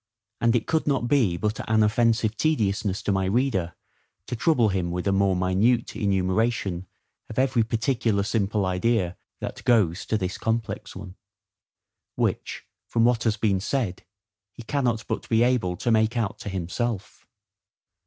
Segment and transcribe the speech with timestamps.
[0.39, 3.75] And it could not be but an offensive tediousness to my reader,
[4.25, 6.87] to trouble him with a more minute enumeration
[7.29, 11.17] of every particular simple idea that goes to this complex one;
[12.15, 14.03] which, from what has been said,
[14.51, 17.27] he cannot but be able to make out to himself.